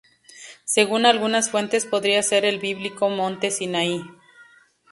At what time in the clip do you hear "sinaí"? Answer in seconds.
3.51-4.01